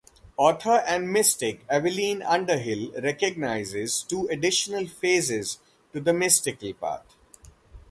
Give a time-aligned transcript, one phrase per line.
[0.35, 5.59] Author and mystic Evelyn Underhill recognizes two additional phases
[5.93, 7.15] to the mystical path.